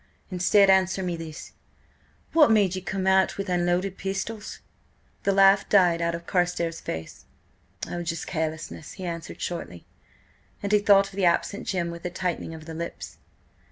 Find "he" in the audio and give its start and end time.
8.93-9.05, 10.71-10.79